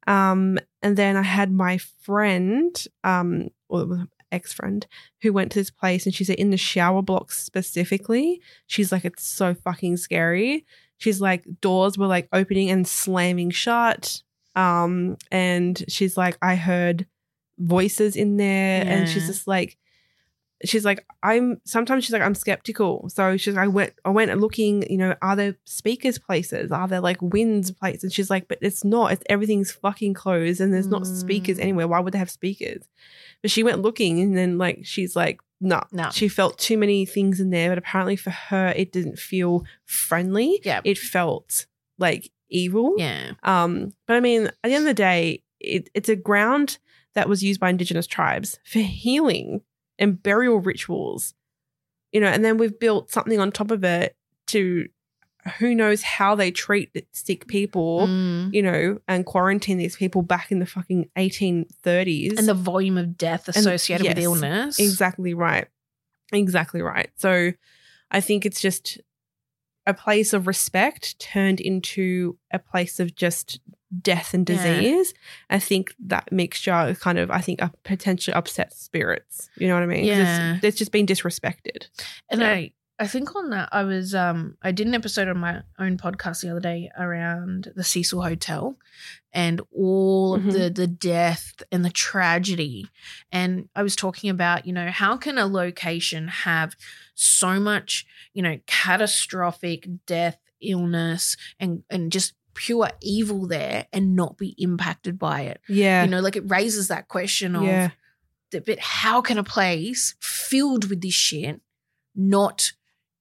[0.07, 4.85] Um, and then I had my friend, um, or ex friend
[5.21, 9.05] who went to this place, and she said in the shower blocks specifically, she's like,
[9.05, 10.65] it's so fucking scary.
[10.97, 14.22] She's like, doors were like opening and slamming shut.
[14.55, 17.07] Um, and she's like, I heard
[17.57, 19.77] voices in there, and she's just like,
[20.65, 23.09] she's like, I'm sometimes she's like, I'm skeptical.
[23.09, 26.71] So she's like, I went I went looking, you know, are there speakers places?
[26.71, 28.03] Are there like winds places?
[28.03, 29.11] And she's like, but it's not.
[29.11, 31.61] It's everything's fucking closed and there's not speakers Mm.
[31.63, 31.87] anywhere.
[31.87, 32.83] Why would they have speakers?
[33.41, 35.81] But she went looking and then like she's like, no.
[35.91, 36.09] No.
[36.11, 40.61] She felt too many things in there, but apparently for her it didn't feel friendly.
[40.63, 40.79] Yeah.
[40.85, 41.65] It felt
[41.97, 42.93] like evil.
[42.97, 43.31] Yeah.
[43.43, 46.77] Um, but I mean, at the end of the day, it, it's a ground
[47.15, 49.61] that was used by indigenous tribes for healing
[49.99, 51.33] and burial rituals.
[52.11, 54.15] You know, and then we've built something on top of it
[54.47, 54.87] to
[55.59, 58.53] who knows how they treat sick people, Mm.
[58.53, 62.37] you know, and quarantine these people back in the fucking 1830s.
[62.37, 64.79] And the volume of death And- associated with illness.
[64.79, 65.67] Exactly right.
[66.31, 67.09] Exactly right.
[67.15, 67.51] So
[68.11, 68.99] I think it's just
[69.85, 73.59] a place of respect turned into a place of just
[74.01, 74.55] death and Yeah.
[74.79, 75.13] disease.
[75.49, 79.49] I think that mixture kind of, I think, uh, potentially upsets spirits.
[79.57, 80.05] You know what I mean?
[80.05, 80.55] Yeah.
[80.55, 81.87] It's, it's just been disrespected.
[82.29, 82.49] And Yeah.
[82.49, 85.97] I I think on that I was um I did an episode on my own
[85.97, 88.77] podcast the other day around the Cecil Hotel
[89.33, 90.47] and all Mhm.
[90.47, 92.87] of the the death and the tragedy.
[93.31, 96.75] And I was talking about, you know, how can a location have
[97.15, 104.37] so much, you know, catastrophic death, illness and and just pure evil there and not
[104.37, 105.59] be impacted by it.
[105.67, 106.03] Yeah.
[106.05, 107.89] You know, like it raises that question of yeah.
[108.51, 111.59] but how can a place filled with this shit
[112.15, 112.71] not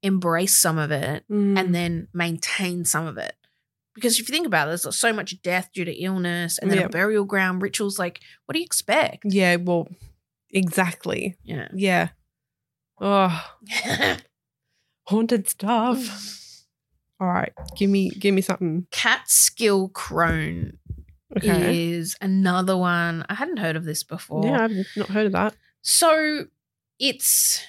[0.03, 1.59] embrace some of it Mm.
[1.59, 3.35] and then maintain some of it?
[3.95, 6.79] Because if you think about it, there's so much death due to illness and then
[6.79, 6.85] Yeah.
[6.87, 7.99] a burial ground rituals.
[7.99, 9.25] Like, what do you expect?
[9.25, 9.57] yeah.
[9.57, 9.89] Well,
[10.51, 11.37] exactly.
[11.43, 11.69] Yeah.
[11.75, 12.09] Yeah.
[13.05, 13.45] Oh,
[15.09, 16.65] haunted stuff.
[17.21, 17.53] All right.
[17.77, 18.87] Give me, give me something.
[18.91, 20.79] Catskill Crone
[21.37, 21.77] Okay.
[21.97, 23.25] is another one.
[23.29, 24.45] I hadn't heard of this before.
[24.45, 25.55] Yeah, I've not heard of that.
[25.81, 26.45] So
[26.99, 27.61] it's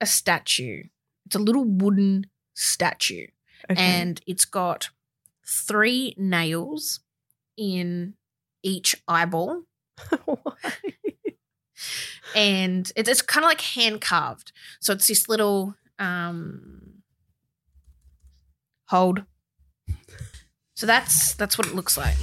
[0.00, 0.84] a statue.
[1.26, 3.26] It's a little wooden statue.
[3.70, 3.82] Okay.
[3.82, 4.90] and it's got
[5.46, 7.00] three nails
[7.56, 8.14] in
[8.62, 9.62] each eyeball
[12.34, 17.02] and it's, it's kind of like hand carved so it's this little um
[18.88, 19.24] hold
[20.74, 22.16] so that's that's what it looks like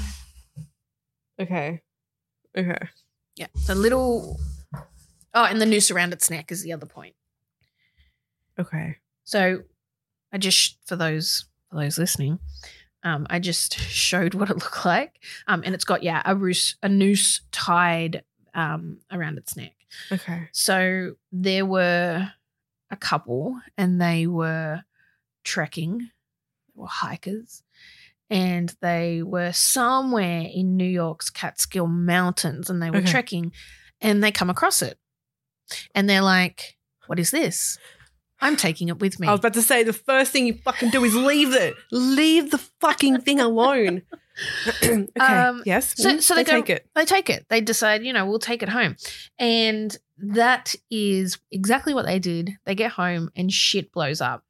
[1.40, 1.82] okay.
[2.58, 2.88] Okay.
[3.36, 4.40] yeah the little
[5.34, 7.16] oh and the noose around its neck is the other point
[8.60, 8.98] Okay.
[9.24, 9.64] So
[10.32, 12.40] I just for those for those listening,
[13.04, 15.20] um, I just showed what it looked like.
[15.48, 19.74] Um, and it's got yeah a noose a noose tied um around its neck.
[20.12, 20.48] Okay.
[20.52, 22.32] So there were
[22.90, 24.84] a couple, and they were
[25.44, 27.64] trekking, they were hikers,
[28.30, 33.12] and they were somewhere in New York's Catskill Mountains, and they were Okay.
[33.12, 33.52] trekking,
[34.02, 34.98] and they come across it,
[35.96, 37.78] and they're like, "What is this?"
[38.44, 39.28] I'm taking it with me.
[39.28, 41.76] I was about to say the first thing you fucking do is leave it.
[41.92, 44.02] Leave the fucking thing alone.
[44.84, 45.08] okay.
[45.20, 45.94] Um, yes.
[45.98, 46.88] so- Mm, so they go- take it.
[46.96, 47.46] they take it.
[47.50, 48.96] They decide, you know, we'll take it home.
[49.40, 52.52] And that is exactly what they did.
[52.66, 54.44] They get home and shit blows up.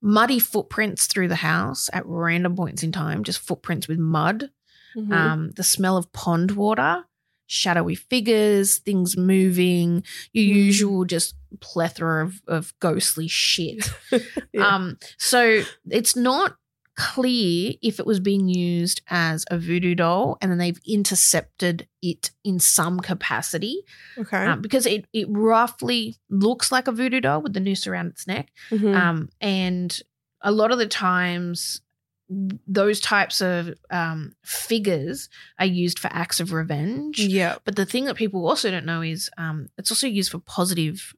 [0.00, 4.50] Muddy footprints through the house at random points in time, just footprints with mud.
[4.96, 5.12] Mhm.
[5.12, 7.04] Um, the smell of pond water,
[7.46, 10.64] shadowy figures, things moving, your Mm.
[10.64, 13.90] usual just plethora of, of ghostly shit.
[14.52, 14.66] Yeah.
[14.66, 16.56] Um, so it's not
[16.94, 22.30] clear if it was being used as a voodoo doll and then they've intercepted it
[22.44, 23.82] in some capacity
[24.18, 24.44] okay.
[24.44, 28.26] um, because it, it roughly looks like a voodoo doll with the noose around its
[28.26, 28.50] neck.
[28.70, 28.94] Mhm.
[28.94, 30.00] Um, and
[30.42, 31.80] a lot of the times,
[32.28, 35.28] those types of um, figures
[35.58, 37.18] are used for acts of revenge.
[37.18, 37.56] yeah.
[37.64, 41.14] But the thing that people also don't know is um, it's also used for positive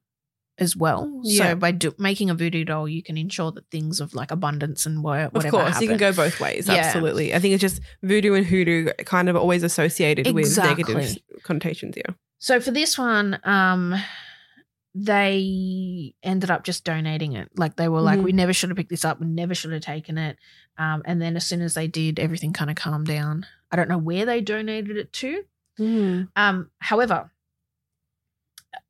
[0.59, 1.21] as well.
[1.25, 1.51] Yeah.
[1.51, 4.87] So by do- making a voodoo doll, you can ensure that things of like abundance
[4.87, 5.51] and wha- Of whatever.
[5.59, 6.69] course, you can go both ways.
[6.69, 6.75] Yeah.
[6.75, 7.35] Absolutely.
[7.35, 10.85] I think it's just voodoo and hoodoo kind of always associated Exactly.
[10.85, 11.95] with negative connotations.
[11.97, 12.15] Yeah.
[12.39, 13.95] So for this one, um,
[14.95, 17.49] they ended up just donating it.
[17.57, 18.25] Like they were like, Mhm.
[18.25, 19.19] we never should have picked this up.
[19.21, 20.37] We never should have taken it.
[20.79, 23.47] Um, and then as soon as they did, everything kind of calmed down.
[23.73, 25.45] I don't know where they donated it to.
[26.37, 27.33] Um, however,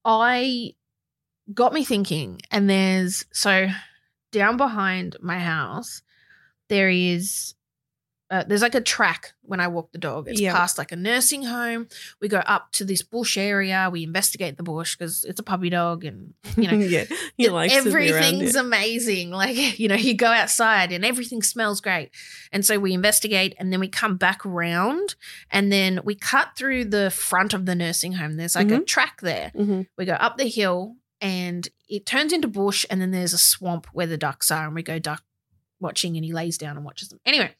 [0.04, 0.74] I
[1.52, 3.68] got me thinking, and there's so
[4.32, 6.02] down behind my house,
[6.68, 7.54] there is
[8.30, 10.28] uh, there's like a track when I walk the dog.
[10.28, 10.54] It's Yeah.
[10.54, 11.88] past like a nursing home.
[12.22, 13.90] We go up to this bush area.
[13.92, 17.04] We investigate the bush because it's a puppy dog, and you know yeah,
[17.36, 19.30] he likes be around everything's amazing.
[19.30, 22.10] Like, you know, you go outside and everything smells great.
[22.50, 25.14] And so we investigate and then we come back around
[25.50, 28.36] and then we cut through the front of the nursing home.
[28.36, 28.86] There's like a Mhm.
[28.86, 29.52] track there.
[29.54, 29.86] Mhm.
[29.98, 33.86] We go up the hill and it turns into bush and then there's a swamp
[33.92, 35.22] where the ducks are and we go duck
[35.80, 37.18] watching and he lays down and watches them.
[37.24, 37.52] Anyway,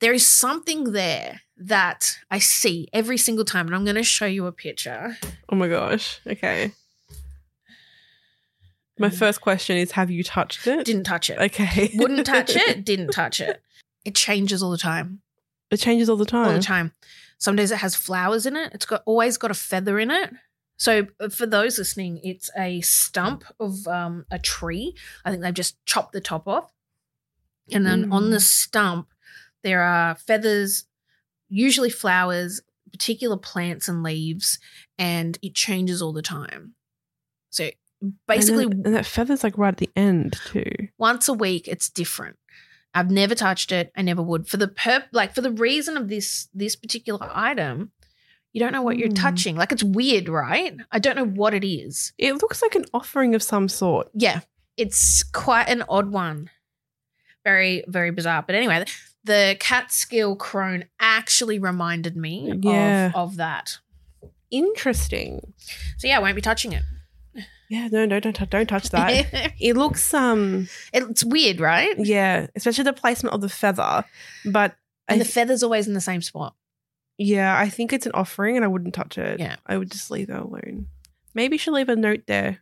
[0.00, 4.26] there is something there that I see every single time and I'm going to show
[4.26, 5.16] you a picture.
[5.48, 6.20] Oh my gosh.
[6.26, 6.72] Okay.
[8.98, 9.14] My Mm.
[9.18, 10.84] first question is Have you touched it?
[10.84, 11.38] Didn't touch it.
[11.38, 11.90] okay.
[11.94, 13.62] Wouldn't touch it, didn't touch it.
[14.04, 15.20] It changes all the time.
[15.70, 16.46] It changes all the time.
[16.48, 16.92] All the time.
[17.38, 18.72] Some days it has flowers in it.
[18.74, 20.30] It's got always got a feather in it.
[20.80, 24.96] So uh, for those listening, it's a stump of um, a tree.
[25.26, 26.72] I think they've just chopped the top off.
[27.70, 28.40] And then on the Mm.
[28.40, 29.08] stump,
[29.62, 30.86] there are feathers,
[31.50, 34.58] usually flowers, particular plants and leaves,
[34.98, 36.74] and it changes all the time.
[37.50, 37.68] So
[38.26, 40.72] basically, and, then- and that feather's like right at the end too.
[40.96, 42.38] once a week it's different
[42.94, 46.08] i've never touched it i never would for the perp like for the reason of
[46.08, 47.92] this this particular item
[48.52, 49.14] you don't know what you're Hmm.
[49.14, 52.84] touching like it's weird right i don't know what it is It looks like an
[52.92, 54.08] offering of some sort.
[54.14, 54.40] yeah
[54.76, 56.50] it's quite an odd one
[57.44, 58.84] very very bizarre but anyway
[59.24, 63.08] the catskill crone actually reminded me Yeah.
[63.08, 63.78] of, of that
[64.50, 65.52] Interesting.
[65.98, 66.82] so yeah i won't be touching it
[67.68, 69.52] Yeah, no, no, don't tou- don't touch that.
[69.60, 74.04] it looks um it's weird right yeah, especially the placement of the feather.
[74.44, 74.74] But
[75.08, 76.56] I and the feather's always in the same spot
[77.22, 79.38] yeah, I think it's an offering and I wouldn't touch it.
[79.38, 79.56] Yeah.
[79.66, 80.86] I would just leave it alone.
[81.34, 82.58] Maybe she'll leave a note there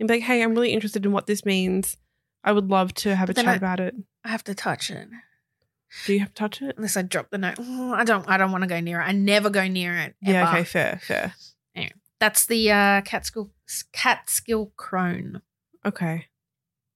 [0.00, 1.96] and be like, hey, I'm really interested in what this means.
[2.42, 3.94] I would love to have But a then chat I- about it.
[4.24, 5.08] i have to touch it
[6.06, 6.74] Do you have to touch it?
[6.76, 7.56] unless I drop the note.
[7.58, 8.26] Oh, I don't.
[8.28, 9.04] I don't want to go near it.
[9.04, 10.14] I never go near it.
[10.22, 10.56] Yeah, ever.
[10.58, 11.34] okay, fair, fair.
[12.20, 13.52] That's the uh, Catskill
[13.92, 15.40] Catskill Crone.
[15.86, 16.26] Okay.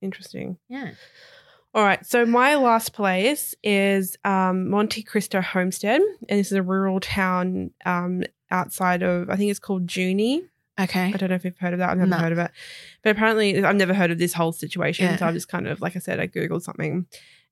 [0.01, 0.59] Interesting.
[0.69, 0.91] Yeah.
[1.75, 2.05] All right.
[2.05, 7.71] So my last place is um, Monte Cristo Homestead, and this is a rural town
[7.87, 10.43] um, outside of I think it's called Junee.
[10.81, 11.13] Okay.
[11.13, 11.91] I don't know if you've heard of that.
[11.91, 12.17] I've never No.
[12.19, 12.51] heard of it,
[13.03, 15.05] but apparently I've never heard of this whole situation.
[15.07, 15.17] Yeah.
[15.17, 17.07] So I just kind of, like I said, I googled something,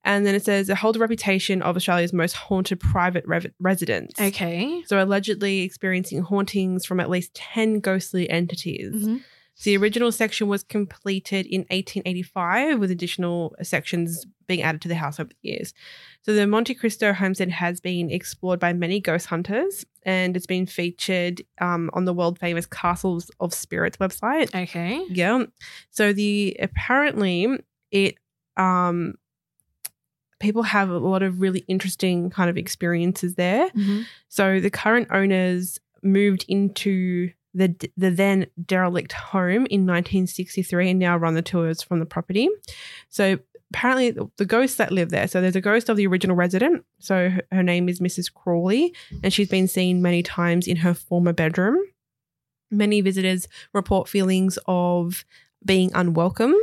[0.05, 4.19] and then it says it holds a reputation of Australia's most haunted private rev- residence.
[4.21, 4.83] Okay.
[4.87, 8.95] So allegedly experiencing hauntings from at least ten ghostly entities.
[9.07, 9.21] Mhm.
[9.63, 15.21] The original section was completed in 1885 with additional sections being added to the house
[15.21, 15.75] over the years.
[16.23, 20.67] So the Monte Cristo homestead has been explored by many ghost hunters and it's been
[20.67, 24.55] featured um, on the world famous Castles of Spirits website.
[24.55, 25.05] Okay.
[25.11, 25.45] Yeah.
[25.91, 27.47] So the apparently
[27.91, 28.17] it
[28.57, 29.15] um
[30.41, 33.69] people have a lot of really interesting kind of experiences there.
[33.71, 34.07] Mhm.
[34.29, 41.17] So the current owners moved into the the then derelict home in 1963 and now
[41.17, 42.49] run the tours from the property.
[43.09, 43.39] So
[43.73, 45.29] apparently the- ghosts that live there.
[45.29, 46.85] So there's a ghost of the original resident.
[46.99, 48.33] So her, name is Mrs.
[48.33, 51.79] Crawley and she's been seen many times in her former bedroom.
[52.71, 55.25] Many visitors report feelings of
[55.65, 56.55] being unwelcome,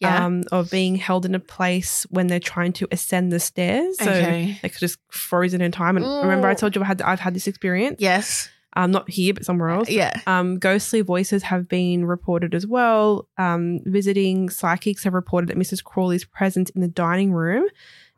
[0.00, 0.26] Yeah.
[0.26, 3.96] um, of being held in a place when they're trying to ascend the stairs.
[3.98, 4.58] So okay.
[4.62, 5.96] like just frozen in time.
[5.96, 7.96] And remember, I told you I had I've had this experience.
[8.00, 8.48] Yes.
[8.76, 9.88] Um, not here, but somewhere else.
[9.88, 10.20] Yeah.
[10.26, 13.28] Um, ghostly voices have been reported as well.
[13.38, 15.82] Um, visiting psychics have reported that Mrs.
[15.82, 17.66] Crawley's presence in the dining room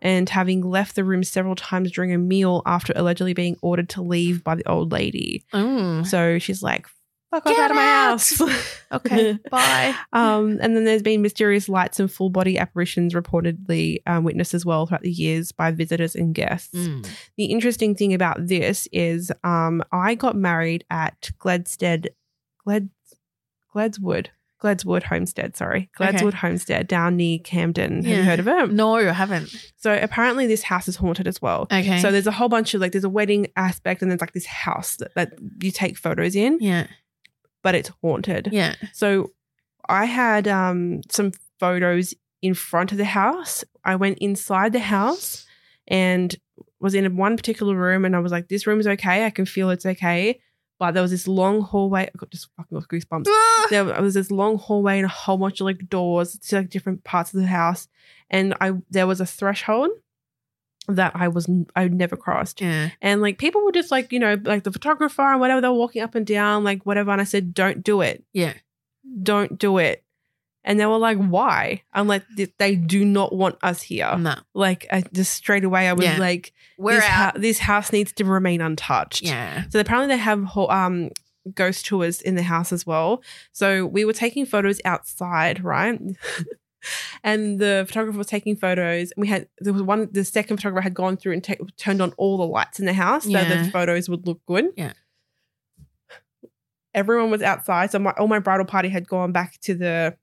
[0.02, 4.02] and having left the room several times during a meal after allegedly being ordered to
[4.02, 5.44] leave by the old lady.
[5.52, 6.06] Mm.
[6.06, 6.86] So she's like,
[7.36, 8.40] fuck off Get out of my house.
[8.92, 9.36] Okay.
[9.50, 9.96] Bye.
[10.12, 14.64] Um, and then there's been mysterious lights and full body apparitions reportedly um, witnessed as
[14.64, 16.72] well throughout the years by visitors and guests.
[16.72, 17.04] Mm.
[17.36, 22.06] The interesting thing about this is um, I got married at Gledstead,
[22.64, 22.90] Gled,
[23.74, 24.28] Gledswood,
[24.62, 26.12] Gledswood Homestead, sorry, Okay.
[26.12, 28.04] Gledswood Homestead down near Camden.
[28.04, 28.70] Have you heard of it?
[28.72, 29.52] No, I haven't.
[29.76, 31.62] So apparently this house is haunted as well.
[31.62, 32.00] Okay.
[32.00, 34.46] So there's a whole bunch of like, there's a wedding aspect and there's like this
[34.46, 36.86] house that, that you take photos in, yeah.
[37.66, 38.50] But it's haunted.
[38.52, 38.76] Yeah.
[38.92, 39.32] So
[39.88, 43.64] I had um, some photos in front of the house.
[43.84, 45.44] I went inside the house
[45.88, 46.32] and
[46.78, 49.26] was in one particular room, and I was like, "This room is okay.
[49.26, 50.38] I can feel it's okay."
[50.78, 52.02] But there was this long hallway.
[52.02, 53.24] I got just fucking got goosebumps.
[53.26, 53.66] Ah!
[53.68, 57.02] There was this long hallway and a whole bunch of like doors to like different
[57.02, 57.88] parts of the house,
[58.30, 59.90] and I there was a threshold
[60.88, 62.60] that I was I never crossed.
[62.60, 62.90] Yeah.
[63.02, 65.74] And like people were just like, you know, like the photographer and whatever, they were
[65.74, 67.10] walking up and down, like whatever.
[67.10, 68.54] And I said, don't do it Yeah.
[69.22, 70.02] don't do it.
[70.68, 71.82] And they were like, why?
[71.92, 72.24] I'm like,
[72.58, 74.16] they do not want us here.
[74.18, 76.18] No, Like, I just straight away, I was Yeah.
[76.18, 77.40] like, we're this, out.
[77.40, 79.22] this house needs to remain untouched.
[79.22, 79.62] yeah.
[79.70, 81.10] So apparently they have ho- um
[81.54, 83.22] ghost tours in the house as well.
[83.52, 86.00] So we were taking photos outside, right?
[87.24, 89.12] and the photographer was taking photos.
[89.16, 92.00] And We had there was one the second photographer had gone through and ta- turned
[92.00, 93.62] on all the lights in the house so Yeah.
[93.64, 94.66] the photos would look good.
[94.76, 94.92] Yeah.
[96.94, 100.16] Everyone was outside, so my all my bridal party had gone back to the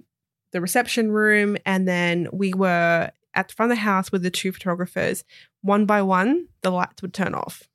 [0.54, 4.32] the reception room, and then we were at the front of the house with the
[4.32, 5.24] two photographers.
[5.62, 7.70] One by one, the lights would turn off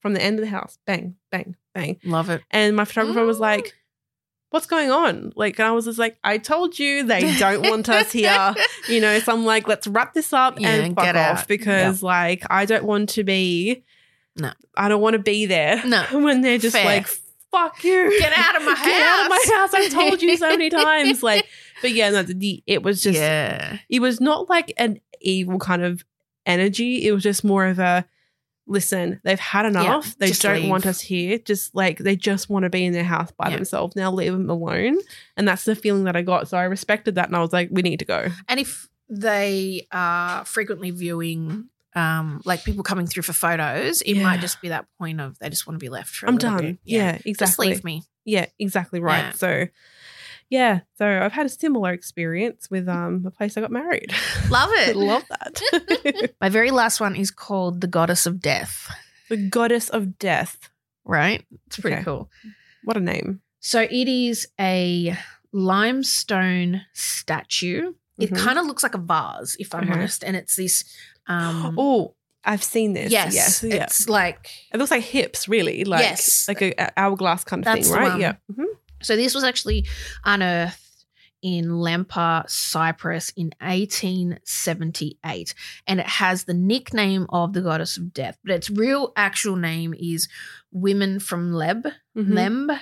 [0.00, 0.78] from the end of the house.
[0.86, 1.98] Bang, bang, bang.
[2.04, 2.42] Love it.
[2.50, 3.74] And my photographer was like,
[4.52, 5.32] What's going on?
[5.34, 8.54] Like, and I was just like, I told you they don't want us here.
[8.88, 11.48] You know, so I'm like, let's wrap this up Yeah, and fuck get off out.
[11.48, 13.84] because, like, I don't want to be,
[14.36, 14.52] No.
[14.76, 16.04] I don't want to be there No.
[16.12, 16.84] when they're just Fair.
[16.84, 17.06] like,
[17.50, 18.18] fuck you.
[18.18, 18.84] Get out of my house.
[18.86, 19.74] Get out of my house.
[19.74, 21.22] I've told you so many times.
[21.22, 21.46] Like,
[21.80, 23.78] but yeah, no, the, it was just, yeah.
[23.88, 26.04] it was not like an evil kind of
[26.44, 27.06] energy.
[27.06, 28.04] It was just more of a
[28.66, 30.16] listen, they've had enough.
[30.18, 30.70] they just don't leave.
[30.70, 31.38] want us here.
[31.38, 33.56] Just like they just want to be in their house by Yeah.
[33.56, 33.96] themselves.
[33.96, 34.98] Now leave them alone.
[35.36, 36.48] And that's the feeling that I got.
[36.48, 38.28] So I respected that and I was like, we need to go.
[38.48, 44.22] And if they are frequently viewing, um, like people coming through for photos, it Yeah.
[44.22, 46.26] might just be that point of they just want to be left for.
[46.28, 46.78] I'm done.
[46.84, 47.68] Yeah, Just exactly.
[47.68, 48.02] Just leave me.
[48.24, 49.24] Yeah, exactly right.
[49.24, 49.32] Yeah.
[49.32, 49.66] So
[50.52, 54.12] yeah, so I've had a similar experience with um the place I got married.
[54.50, 54.94] Love it.
[54.96, 56.32] Love that.
[56.44, 58.76] My very last one is called the Goddess of Death.
[59.30, 60.68] the goddess of death.
[61.04, 61.40] Right?
[61.66, 62.04] It's pretty Okay.
[62.04, 62.28] cool.
[62.84, 63.40] What a name.
[63.60, 65.16] So it is a
[65.52, 67.94] limestone statue.
[68.18, 68.36] It Mhm.
[68.44, 69.92] kind of looks like a vase, if I'm Okay.
[69.92, 70.84] honest, and it's this.
[71.26, 73.10] Um, oh, I've seen this.
[73.10, 73.62] yes, Yes.
[73.62, 73.84] Yeah.
[73.84, 75.84] it's like It looks like hips, really.
[75.84, 76.46] Like, Yes.
[76.48, 78.20] like a, a hourglass kind of That's thing, right?
[78.20, 78.34] Yeah.
[78.52, 78.66] Mhm.
[79.02, 79.86] So this was actually
[80.24, 80.78] unearthed
[81.42, 85.54] in Lampa, Cyprus in 1878.
[85.86, 89.94] And it has the nickname of the goddess of death, but its real actual name
[89.98, 90.28] is
[90.70, 92.28] Women from Leb, Mhm.
[92.28, 92.80] Lemb.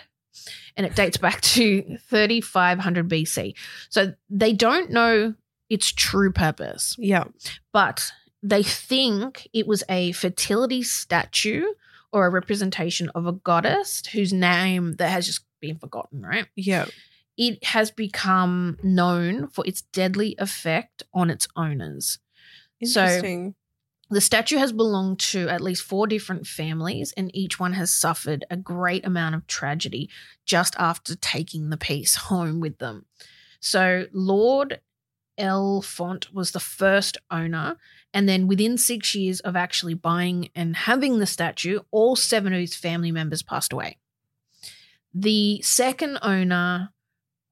[0.76, 3.54] And it dates back to 3500 BC.
[3.88, 5.34] So they don't know
[5.68, 7.24] its true purpose, Yeah.
[7.72, 11.64] but they think it was a fertility statue
[12.12, 16.46] or a representation of a goddess whose name that has just been forgotten, right?
[16.56, 16.86] Yeah.
[17.36, 22.18] It has become known for its deadly effect on its owners.
[22.84, 23.06] So-
[24.12, 28.44] The statue has belonged to at least four different families, and each one has suffered
[28.50, 30.10] a great amount of tragedy
[30.44, 33.06] just after taking the piece home with them.
[33.60, 34.80] So, Lord
[35.38, 37.76] Elphont was the first owner,
[38.12, 42.58] and then within six years of actually buying and having the statue, all seven of
[42.60, 43.98] his family members passed away.
[45.12, 46.90] The second owner,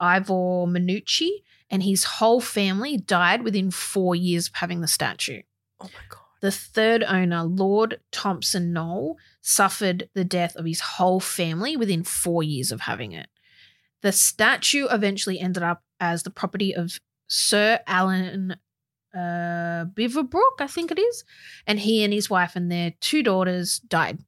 [0.01, 5.43] Ivor Minucci, and his whole family died within four years of having the statue.
[5.81, 6.21] oh my god.
[6.41, 12.71] The third owner, Lord Thompson-Noel, suffered the death of his whole family within four years
[12.71, 13.29] of having it.
[14.03, 18.57] The statue eventually ended up as the property of Sir Alan
[19.13, 21.25] uh, Beaverbrook, I think it is,
[21.67, 24.21] and he and his wife and their two daughters died.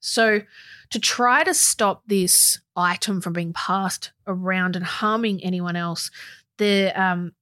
[0.00, 0.42] So,
[0.90, 6.10] to try to stop this item from being passed around and harming anyone else,
[6.58, 7.32] the um,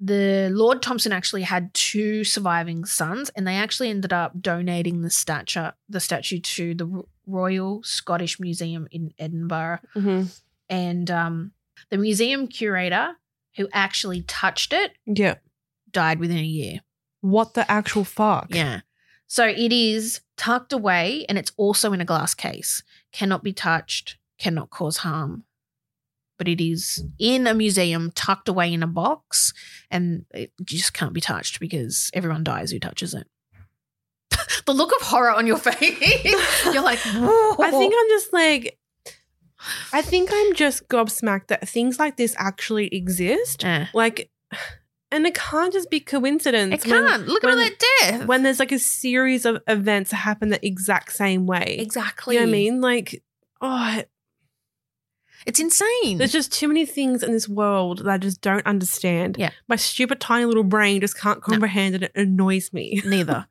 [0.00, 5.10] the Lord Thompson actually had two surviving sons, and they actually ended up donating the
[5.10, 9.78] statue the statue to the Royal Scottish Museum in Edinburgh.
[9.94, 10.40] Mhm.
[10.68, 11.52] And um,
[11.90, 13.16] the museum curator
[13.56, 15.36] who actually touched it Yeah.
[15.90, 16.80] died within a year.
[17.20, 18.48] What the actual fuck?
[18.50, 18.80] Yeah.
[19.26, 22.82] So it is tucked away and it's also in a glass case.
[23.12, 25.44] Cannot be touched, cannot cause harm.
[26.36, 29.52] But it is in a museum, tucked away in a box,
[29.88, 33.28] and it just can't be touched because everyone dies who touches it.
[34.66, 36.64] the look of horror on your face.
[36.64, 37.56] You're like, Whoa.
[37.62, 38.78] I think I'm just like,
[39.92, 43.64] I think I'm just gobsmacked that things like this actually exist.
[43.64, 43.86] Eh.
[43.94, 44.30] Like,
[45.14, 46.74] and it can't just be coincidence.
[46.74, 47.26] it can't.
[47.28, 48.26] look at all that death.
[48.26, 51.76] When there's like a series of events that happen the exact same way.
[51.78, 52.34] exactly.
[52.34, 52.80] You know what I mean?
[52.80, 53.22] Like,
[53.60, 54.02] oh,
[55.46, 56.18] It's insane.
[56.18, 59.36] there's just too many things in this world that I just don't understand.
[59.38, 59.50] Yeah.
[59.68, 62.02] My stupid tiny little brain just can't comprehend it.
[62.02, 63.00] It annoys me.
[63.06, 63.46] neither.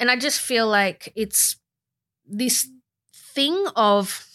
[0.00, 1.56] and I just feel like it's
[2.26, 2.68] this
[3.14, 4.26] thing of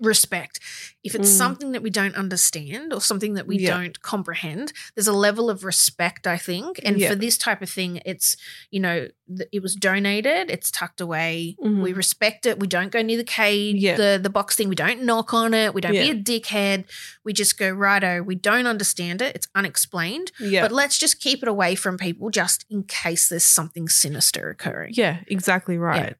[0.00, 0.60] respect.
[1.02, 1.36] If it's Mm.
[1.38, 3.70] something that we don't understand or something that we Yeah.
[3.78, 6.80] don't comprehend, there's a level of respect, I think.
[6.84, 7.08] And Yeah.
[7.10, 8.36] for this type of thing, it's,
[8.70, 11.56] you know, th- it was donated, it's tucked away.
[11.62, 11.82] Mhm.
[11.82, 12.58] We respect it.
[12.60, 13.96] We don't go near the cage, Yeah.
[13.96, 14.68] the, the box thing.
[14.68, 15.72] We don't knock on it.
[15.72, 16.84] We don't be a dickhead.
[17.24, 19.34] We just go, righto, we don't understand it.
[19.34, 20.30] It's unexplained.
[20.38, 20.62] Yeah.
[20.62, 24.92] But let's just keep it away from people just in case there's something sinister occurring.
[24.94, 26.16] yeah, exactly right.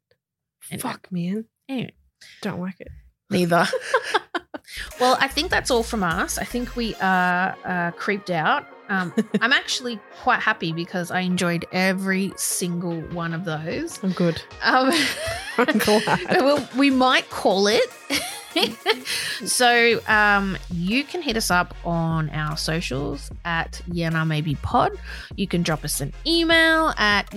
[0.71, 0.81] Anyway.
[0.81, 1.45] Fuck, man.
[1.69, 1.93] Anyway.
[2.41, 2.89] Don't like it.
[3.31, 3.67] Neither.
[5.01, 6.39] well, I think that's all from us.
[6.39, 8.67] I think we are uh, creeped out.
[8.89, 14.03] Um, I'm actually quite happy because I enjoyed every single one of those.
[14.03, 14.41] I'm good.
[14.63, 14.93] Um,
[15.59, 16.27] I'm glad.
[16.41, 17.91] well, we might call it.
[19.45, 24.93] so um, you can hit us up on our socials at Yeh Nah Maybe Pod.
[25.37, 27.31] You can drop us an email at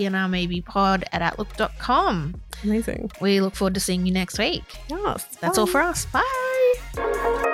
[0.65, 2.41] Pod at outlook.com.
[2.63, 3.11] Amazing.
[3.21, 4.63] We look forward to seeing you next week.
[4.89, 5.25] Yes.
[5.39, 6.05] That's all for us.
[6.05, 7.45] Bye.